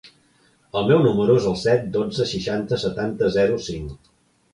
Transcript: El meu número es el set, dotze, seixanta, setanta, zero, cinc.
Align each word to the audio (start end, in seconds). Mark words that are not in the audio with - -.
El 0.79 0.85
meu 0.91 1.01
número 1.07 1.35
es 1.41 1.45
el 1.51 1.53
set, 1.63 1.85
dotze, 1.97 2.25
seixanta, 2.31 2.81
setanta, 2.85 3.29
zero, 3.37 3.61
cinc. 3.67 4.09